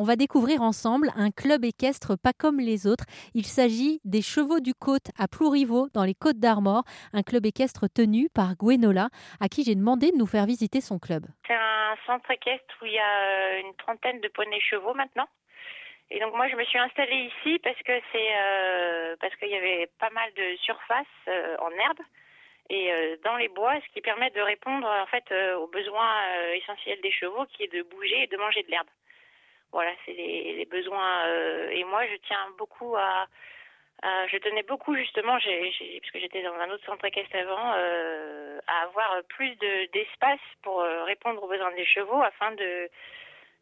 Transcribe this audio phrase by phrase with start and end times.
[0.00, 3.04] on va découvrir ensemble un club équestre pas comme les autres.
[3.34, 7.84] Il s'agit des Chevaux du Côte à Plouriveau, dans les Côtes d'Armor, un club équestre
[7.86, 9.10] tenu par Gwenola,
[9.40, 11.26] à qui j'ai demandé de nous faire visiter son club.
[11.46, 15.28] C'est un centre équestre où il y a euh, une trentaine de poneys chevaux maintenant.
[16.10, 19.54] Et donc moi je me suis installée ici parce que c'est euh, parce qu'il y
[19.54, 22.00] avait pas mal de surface euh, en herbe
[22.70, 25.24] et dans les bois, ce qui permet de répondre en fait
[25.56, 26.22] aux besoins
[26.54, 28.86] essentiels des chevaux, qui est de bouger et de manger de l'herbe.
[29.72, 31.26] Voilà, c'est les, besoins.
[31.70, 33.26] et moi, je tiens beaucoup à,
[34.02, 39.54] je tenais beaucoup justement, que j'étais dans un autre centre équestre avant, à avoir plus
[39.56, 42.90] de, d'espace pour répondre aux besoins des chevaux, afin de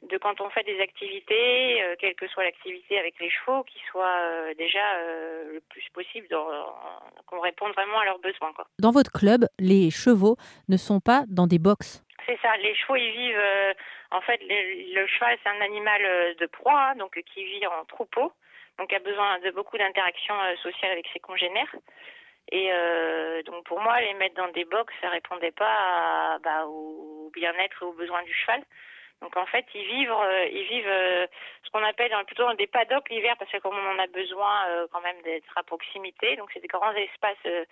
[0.02, 3.78] de quand on fait des activités, euh, quelle que soit l'activité avec les chevaux, qui
[3.90, 6.28] soit euh, déjà euh, le plus possible,
[7.26, 8.52] qu'on réponde vraiment à leurs besoins.
[8.54, 8.66] Quoi.
[8.78, 10.36] Dans votre club, les chevaux
[10.68, 13.74] ne sont pas dans des boxes C'est ça, les chevaux, ils vivent...
[14.10, 18.32] en fait, le, cheval, c'est un animal de proie, hein, donc qui vit en troupeau,
[18.78, 21.74] donc a besoin de beaucoup d'interactions sociales avec ses congénères.
[22.50, 27.30] Et euh, donc pour moi, les mettre dans des box, ça répondait pas bah, au
[27.34, 28.62] bien-être et aux besoins du cheval.
[29.20, 31.26] Donc en fait, ils vivent, euh, ils vivent euh,
[31.64, 34.86] ce qu'on appelle plutôt des paddocks l'hiver parce que comme on en a besoin euh,
[34.92, 37.66] quand même d'être à proximité, donc c'est des grands espaces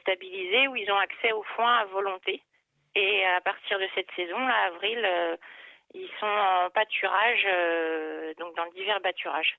[0.00, 2.42] stabilisés où ils ont accès au foin à volonté.
[2.98, 5.06] Et à partir de cette saison, là, avril,
[5.94, 7.46] ils sont en pâturage,
[8.38, 9.56] donc dans divers pâturages.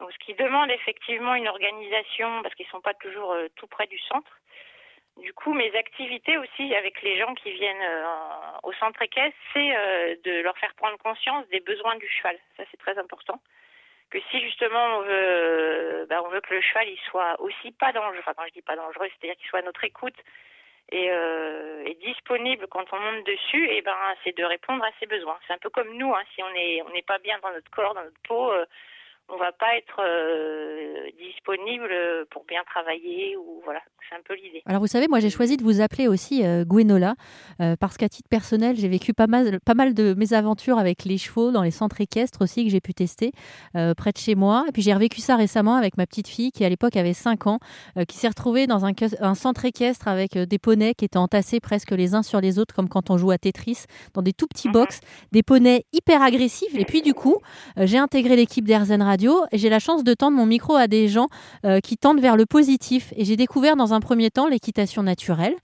[0.00, 3.98] Donc ce qui demande effectivement une organisation parce qu'ils sont pas toujours tout près du
[4.00, 4.30] centre.
[5.18, 8.04] Du coup, mes activités aussi avec les gens qui viennent euh,
[8.64, 12.36] au centre équestre, c'est euh, de leur faire prendre conscience des besoins du cheval.
[12.56, 13.40] Ça, c'est très important.
[14.10, 17.92] Que si justement on veut, bah, on veut que le cheval il soit aussi pas
[17.92, 20.16] dangereux, enfin quand je dis pas dangereux, c'est-à-dire qu'il soit à notre écoute
[20.90, 25.06] et, euh, et, disponible quand on monte dessus, et ben c'est de répondre à ses
[25.06, 25.38] besoins.
[25.46, 27.70] C'est un peu comme nous, hein, si on est on n'est pas bien dans notre
[27.70, 28.66] corps, dans notre peau, euh,
[29.28, 31.90] on va pas être euh, disponible
[32.30, 34.62] pour bien travailler ou voilà, c'est un peu l'idée.
[34.66, 37.14] Alors vous savez, moi j'ai choisi de vous appeler aussi euh, Gwenola
[37.60, 41.04] euh, parce qu'à titre personnel, j'ai vécu pas mal, pas mal de mes aventures avec
[41.04, 43.32] les chevaux dans les centres équestres aussi que j'ai pu tester
[43.72, 44.64] près de chez moi.
[44.68, 47.46] Et puis j'ai revécu ça récemment avec ma petite fille qui à l'époque avait 5
[47.46, 47.58] ans,
[48.08, 51.90] qui s'est retrouvée dans un, un, centre équestre avec des poneys qui étaient entassés presque
[51.92, 54.68] les uns sur les autres comme quand on joue à Tetris dans des tout petits
[54.68, 54.74] mm -hmm.
[54.74, 55.00] box,
[55.32, 56.74] des poneys hyper agressifs.
[56.76, 57.38] Et puis du coup,
[57.76, 59.02] j'ai intégré l'équipe d'Airzen
[59.52, 61.28] J'ai la chance de tendre mon micro à des gens
[61.64, 63.12] euh, qui tendent vers le positif.
[63.16, 65.54] Et j'ai découvert dans un premier temps l'équitation naturelle.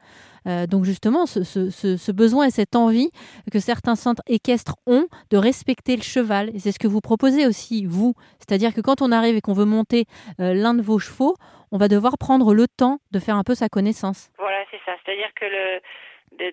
[0.47, 3.11] Euh, donc justement, ce, besoin et cette envie
[3.53, 6.51] que certains centres équestres ont de respecter le cheval.
[6.55, 8.15] Et c'est ce que vous proposez aussi, vous.
[8.39, 10.05] C'est-à-dire que quand on arrive et qu'on veut monter
[10.41, 11.37] euh, l'un de vos chevaux,
[11.73, 14.31] on va devoir prendre le temps de faire un peu sa connaissance.
[14.39, 14.93] Voilà, c'est ça.
[15.05, 15.81] C'est-à-dire que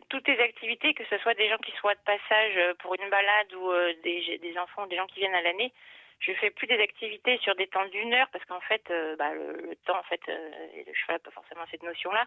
[0.10, 3.54] toutes les activités, que ce soit des gens qui soient de passage pour une balade
[3.56, 3.72] ou
[4.04, 5.72] des, des enfants, des gens qui viennent à l'année,
[6.20, 9.34] je fais plus des activités sur des temps d'une heure parce qu'en fait, euh, bah,
[9.34, 10.50] le, temps, en fait, euh,
[10.86, 12.26] le cheval pas forcément cette notion-là.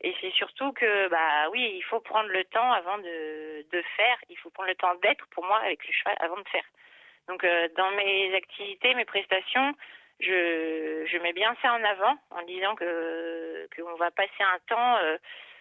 [0.00, 4.18] Et c'est surtout que, bah oui, il faut prendre le temps avant de, faire.
[4.28, 6.64] Il faut prendre le temps d'être pour moi avec le cheval avant de faire.
[7.28, 9.74] Donc, euh, dans mes activités, mes prestations,
[10.20, 14.96] je, mets bien ça en avant en disant que qu'on va passer un temps,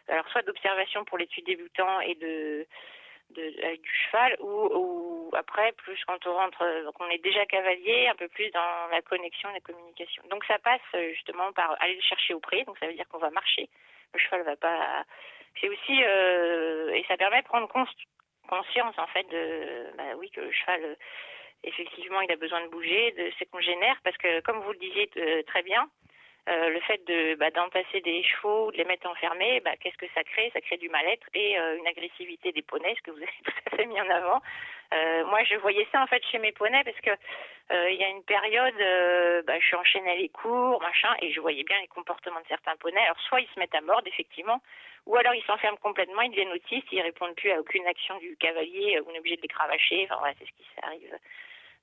[0.08, 2.66] alors soit d'observation pour l'étude débutant et de
[3.32, 7.46] de, avec du cheval ou, ou après plus quand on rentre donc on est déjà
[7.46, 10.24] cavalier un peu plus dans la connexion la communication.
[10.30, 10.82] Donc ça passe
[11.14, 13.70] justement par aller le chercher au pré donc ça veut dire qu'on va marcher.
[14.14, 15.04] Le cheval va pas
[15.60, 17.86] c'est aussi euh, et ça permet de prendre cons
[18.48, 20.98] conscience en fait de bah oui que le cheval
[21.64, 25.10] effectivement il a besoin de bouger de ses congénères parce que comme vous le disiez
[25.48, 25.90] très bien
[26.48, 30.06] euh, le fait de bah, d'entasser des chevaux, de les mettre enfermés, bah, qu'est-ce que
[30.16, 30.50] ça crée?
[30.54, 33.52] Ça crée du mal-être et euh, une agressivité des poneys, ce que vous avez tout
[33.66, 34.42] à fait mis en avant.
[34.94, 37.12] Euh, moi, je voyais ça en fait chez mes poneys parce que
[37.70, 41.64] il y a une période, bah, je suis enchaînée les cours, machin, et je voyais
[41.64, 43.04] bien les comportements de certains poneys.
[43.04, 44.62] Alors, soit ils se mettent à mordre, effectivement,
[45.06, 48.38] ou alors ils s'enferment complètement, ils deviennent autistes, ils répondent plus à aucune action du
[48.38, 50.06] cavalier, on est obligé de les cravacher.
[50.06, 51.18] Enfin, voilà, c'est ce qui arrive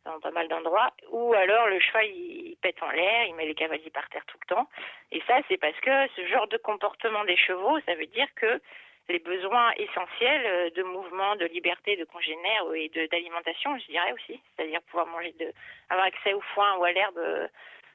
[0.05, 3.55] dans pas mal d'endroits, ou alors le cheval il pète en l'air, il met les
[3.55, 4.69] cavaliers par terre tout le temps.
[5.13, 8.61] Et ça, c'est parce que ce genre de comportement des chevaux, ça veut dire que
[9.09, 14.81] les besoins essentiels de mouvement, de liberté, de congénère et d'alimentation, je dirais aussi, c'est-à-dire
[14.83, 15.53] pouvoir manger, de,
[15.91, 17.21] avoir accès au foin ou à l'herbe,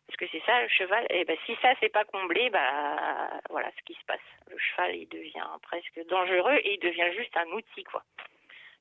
[0.10, 1.06] parce que c'est ça le cheval.
[1.12, 4.20] Et ben si ça c'est pas comblé, bah voilà ce qui se passe.
[4.50, 8.04] Le cheval il devient presque dangereux et il devient juste un outil quoi.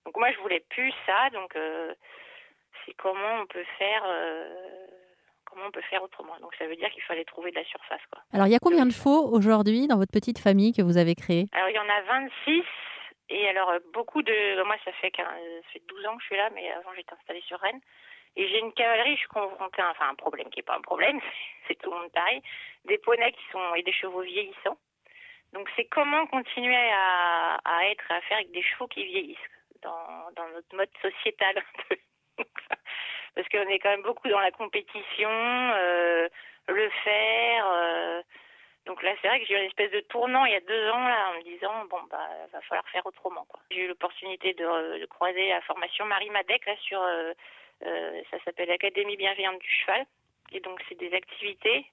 [0.05, 1.95] Donc moi je voulais plus ça, donc euh,
[2.89, 4.87] c'est comment on peut faire euh,
[5.45, 6.39] comment on peut faire autrement.
[6.41, 8.23] Donc ça veut dire qu'il fallait trouver de la surface quoi.
[8.33, 11.15] Alors il y a combien de faux aujourd'hui dans votre petite famille que vous avez
[11.15, 11.47] créée?
[11.53, 12.63] Alors il y en a 26
[13.31, 16.37] et alors beaucoup de moi ça fait 15, ça fait 12 ans que je suis
[16.37, 17.81] là mais avant j'étais installée sur Rennes
[18.37, 20.83] Et j'ai une cavalerie, je suis confrontée à enfin, un problème qui n'est pas un
[20.83, 21.21] problème,
[21.69, 22.41] c'est tout le monde pareil,
[22.87, 24.79] des poneys qui sont et des chevaux vieillissants.
[25.53, 29.39] Donc c'est comment continuer à, à être, à faire avec des chevaux qui vieillissent
[29.83, 31.63] dans, dans notre mode sociétal.
[33.39, 36.29] Parce qu'on est quand même beaucoup dans la compétition, euh,
[36.67, 37.67] le faire.
[37.73, 38.21] Euh,
[38.85, 40.91] donc là, c'est vrai que j'ai eu une espèce de tournant il y a deux
[40.91, 43.61] ans là, en me disant bon bah va falloir faire autrement quoi.
[43.71, 47.33] J'ai eu l'opportunité de, de, croiser la formation Marie Madec là sur euh,
[48.29, 50.05] ça s'appelle l'Académie bienveillante du cheval
[50.51, 51.87] et donc c'est des activités.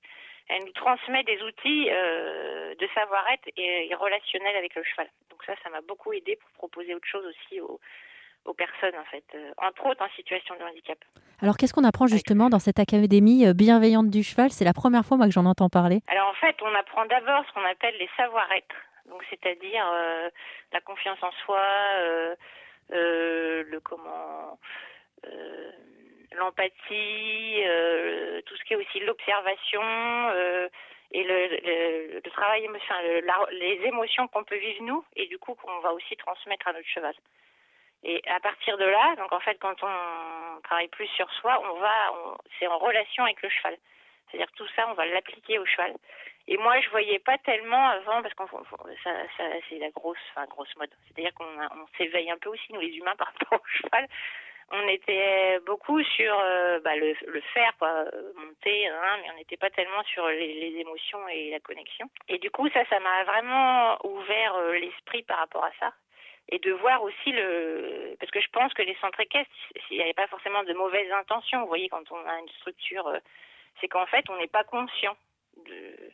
[0.47, 5.09] Elle nous transmet des outils de savoir-être et, et relationnel avec le cheval.
[5.29, 7.79] Donc ça, ça m'a beaucoup aidé pour proposer autre chose aussi aux,
[8.45, 9.25] aux personnes, en fait,
[9.57, 10.97] entre autres en situation de handicap.
[11.41, 14.51] Alors, qu'est-ce qu'on apprend justement dans cette académie euh, bienveillante du cheval?
[14.51, 15.99] C'est la première fois moi que j'en entends parler.
[16.07, 18.75] Alors, en fait, on apprend d'abord ce qu'on appelle les savoir-être.
[19.09, 20.29] Donc, c'est-à-dire euh,
[20.71, 21.61] la confiance en soi,
[21.99, 22.35] euh,
[22.89, 24.57] le comment,
[26.37, 27.63] l'empathie,
[28.45, 29.81] tout ce qui est aussi l'observation
[31.11, 32.95] et le, travail, enfin,
[33.51, 36.87] les émotions qu'on peut vivre nous et du coup qu'on va aussi transmettre à notre
[36.87, 37.15] cheval.
[38.07, 41.79] Et à partir de là, donc en fait, quand on travaille plus sur soi, on
[41.79, 42.13] va,
[42.59, 43.75] c'est en relation avec le cheval.
[44.29, 45.95] C'est-à-dire tout ça, on va l'appliquer au cheval.
[46.47, 48.47] Et moi, je voyais pas tellement avant, parce qu'on,
[49.03, 50.91] ça, ça c'est la grosse, enfin grosse mode.
[51.07, 54.07] C'est-à-dire qu'on on s'éveille un peu aussi nous les humains par rapport au cheval.
[54.71, 57.15] On était beaucoup sur euh, bah, le,
[57.53, 58.05] faire, quoi,
[58.35, 62.09] monter, hein, mais on n'était pas tellement sur les, les, émotions et la connexion.
[62.27, 65.93] Et du coup, ça, ça m'a vraiment ouvert euh, l'esprit par rapport à ça
[66.49, 69.51] et de voir aussi le parce que je pense que les centres équestres
[69.89, 73.07] il n'y avait pas forcément de mauvaises intentions vous voyez quand on a une structure
[73.07, 73.19] euh,
[73.81, 75.17] c'est qu'en fait on n'est pas conscient
[75.57, 76.11] de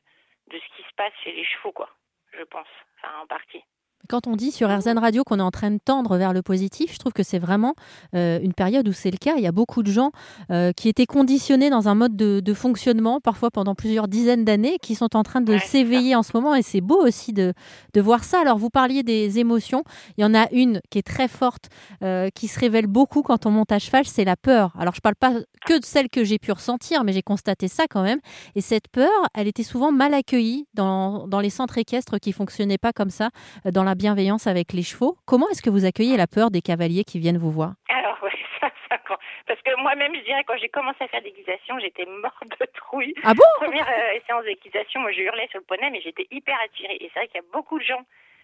[0.52, 1.90] ce qui se passe chez les chevaux quoi
[2.34, 2.68] je pense
[2.98, 3.64] enfin en partie
[4.12, 6.94] quand on dit sur RZN Radio qu'on est en train de tendre vers le positif,
[6.94, 7.76] je trouve que c'est vraiment
[8.14, 9.36] euh, une période où c'est le cas.
[9.38, 10.12] Il y a beaucoup de gens
[10.52, 14.80] euh, qui étaient conditionnés dans un mode de, de fonctionnement, parfois pendant plusieurs dizaines d'années,
[14.82, 16.56] qui sont en train de ouais, s'éveiller en ce moment.
[16.56, 17.54] Et c'est beau aussi de,
[17.94, 18.42] de, voir ça.
[18.42, 19.86] Alors, vous parliez des émotions.
[20.18, 21.70] Il y en a une qui est très forte,
[22.04, 24.74] euh, qui se révèle beaucoup quand on monte à cheval, c'est la peur.
[24.78, 25.32] Alors, je ne parle pas
[25.66, 28.20] que de celle que j'ai pu ressentir, mais j'ai constaté ça quand même.
[28.56, 32.78] Et cette peur, elle était souvent mal accueillie dans, dans les centres équestres qui fonctionnaient
[32.78, 33.30] pas comme ça,
[33.72, 35.16] dans la bienveillance avec les chevaux.
[35.28, 37.74] Comment est-ce que vous accueillez la peur des cavaliers qui viennent vous voir?
[37.88, 38.98] Alors, oui, ça, ça,
[39.46, 43.14] parce que moi-même, je dirais, quand j'ai commencé à faire d'équitation, j'étais morte de trouille.
[43.24, 43.44] Ah bon?
[43.58, 46.98] Première euh, séance d'équitation, moi, je hurlais sur le poney, mais j'étais hyper attirée.
[47.00, 48.02] Et c'est vrai qu'il y a beaucoup de gens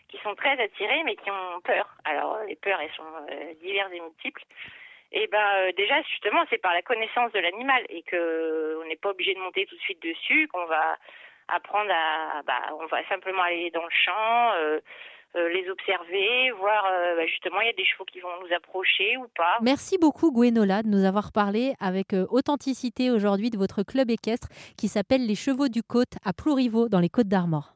[0.10, 1.88] qui sont très attirés, mais qui ont peur.
[2.06, 4.44] Alors, les peurs, elles sont euh, diverses et multiples.
[5.12, 8.98] Et ben euh, déjà justement c'est par la connaissance de l'animal et que on n'est
[8.98, 10.98] pas obligé de monter tout de suite dessus, qu'on va
[11.48, 14.80] apprendre à bah on va simplement aller dans le champ, euh, euh,
[15.36, 19.18] les observer, voir euh, bah, justement il y a des chevaux qui vont nous approcher
[19.18, 19.58] ou pas.
[19.62, 24.48] Merci beaucoup Gwenola de nous avoir parlé avec euh, authenticité aujourd'hui de votre club équestre
[24.78, 27.74] qui s'appelle les Chevaux du Côte à Plouriveau dans les Côtes d'Armor.